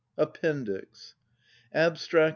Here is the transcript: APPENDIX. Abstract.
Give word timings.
APPENDIX. 0.17 1.13
Abstract. 1.75 2.29